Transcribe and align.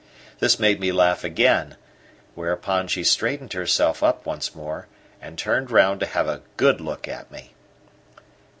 This 0.39 0.59
made 0.59 0.79
me 0.79 0.91
laugh 0.91 1.23
again, 1.23 1.75
whereupon 2.33 2.87
she 2.87 3.03
straightened 3.03 3.53
herself 3.53 4.01
up 4.01 4.25
once 4.25 4.55
more 4.55 4.87
and 5.21 5.37
turned 5.37 5.69
round 5.69 5.99
to 5.99 6.07
have 6.07 6.27
a 6.27 6.41
good 6.57 6.81
look 6.81 7.07
at 7.07 7.31
me. 7.31 7.53